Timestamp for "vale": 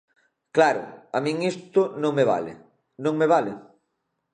2.31-2.51, 3.33-3.51